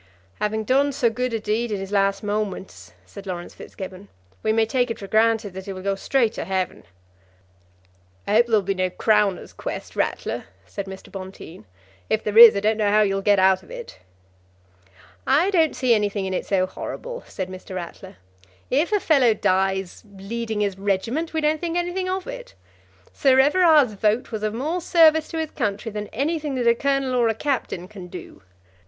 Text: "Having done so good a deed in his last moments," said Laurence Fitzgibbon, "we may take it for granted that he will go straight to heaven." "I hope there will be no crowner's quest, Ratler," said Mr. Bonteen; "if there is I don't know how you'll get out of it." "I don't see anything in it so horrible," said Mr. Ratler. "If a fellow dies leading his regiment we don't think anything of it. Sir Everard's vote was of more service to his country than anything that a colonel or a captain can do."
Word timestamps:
"Having 0.39 0.63
done 0.63 0.91
so 0.93 1.11
good 1.11 1.31
a 1.31 1.39
deed 1.39 1.71
in 1.71 1.79
his 1.79 1.91
last 1.91 2.23
moments," 2.23 2.93
said 3.05 3.27
Laurence 3.27 3.53
Fitzgibbon, 3.53 4.07
"we 4.41 4.51
may 4.51 4.65
take 4.65 4.89
it 4.89 4.97
for 4.97 5.05
granted 5.05 5.53
that 5.53 5.65
he 5.67 5.73
will 5.73 5.83
go 5.83 5.93
straight 5.93 6.33
to 6.33 6.43
heaven." 6.43 6.85
"I 8.25 8.33
hope 8.33 8.47
there 8.47 8.55
will 8.55 8.61
be 8.63 8.73
no 8.73 8.89
crowner's 8.89 9.53
quest, 9.53 9.95
Ratler," 9.95 10.45
said 10.65 10.87
Mr. 10.87 11.11
Bonteen; 11.11 11.65
"if 12.09 12.23
there 12.23 12.35
is 12.39 12.55
I 12.55 12.61
don't 12.61 12.77
know 12.77 12.89
how 12.89 13.03
you'll 13.03 13.21
get 13.21 13.37
out 13.37 13.61
of 13.61 13.69
it." 13.69 13.99
"I 15.27 15.51
don't 15.51 15.75
see 15.75 15.93
anything 15.93 16.25
in 16.25 16.33
it 16.33 16.47
so 16.47 16.65
horrible," 16.65 17.23
said 17.27 17.47
Mr. 17.47 17.75
Ratler. 17.75 18.15
"If 18.71 18.91
a 18.91 18.99
fellow 18.99 19.35
dies 19.35 20.03
leading 20.17 20.61
his 20.61 20.79
regiment 20.79 21.31
we 21.31 21.41
don't 21.41 21.61
think 21.61 21.77
anything 21.77 22.09
of 22.09 22.25
it. 22.25 22.55
Sir 23.13 23.39
Everard's 23.39 23.93
vote 23.93 24.31
was 24.31 24.41
of 24.41 24.55
more 24.55 24.81
service 24.81 25.27
to 25.27 25.37
his 25.37 25.51
country 25.51 25.91
than 25.91 26.07
anything 26.07 26.55
that 26.55 26.65
a 26.65 26.73
colonel 26.73 27.13
or 27.13 27.27
a 27.27 27.35
captain 27.35 27.87
can 27.87 28.07
do." 28.07 28.41